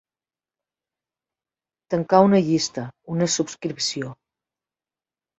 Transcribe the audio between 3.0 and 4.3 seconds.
una subscripció.